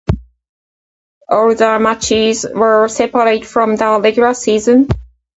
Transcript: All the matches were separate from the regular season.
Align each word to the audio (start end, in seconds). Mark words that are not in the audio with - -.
All 1.29 1.53
the 1.53 1.77
matches 1.77 2.43
were 2.51 2.87
separate 2.87 3.45
from 3.45 3.75
the 3.75 3.99
regular 4.01 4.33
season. 4.33 4.87